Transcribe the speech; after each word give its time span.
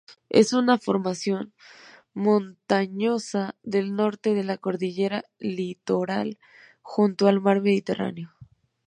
Es 0.31 0.51
una 0.53 0.79
formación 0.79 1.53
montañosa 2.15 3.53
del 3.61 3.93
norte 3.95 4.33
de 4.33 4.43
la 4.43 4.57
cordillera 4.57 5.25
Litoral 5.37 6.39
junto 6.81 7.27
al 7.27 7.39
mar 7.39 7.61
Mediterráneo. 7.61 8.33